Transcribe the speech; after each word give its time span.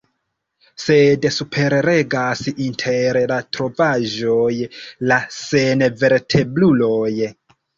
Sed 0.83 1.27
superregas 1.35 2.41
inter 2.69 3.19
la 3.33 3.39
trovaĵoj 3.59 4.51
la 5.13 5.21
senvertebruloj. 5.39 7.15